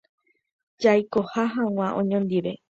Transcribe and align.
Jaikoha 0.85 1.43
hag̃ua 1.59 1.87
oñondive 2.01 2.51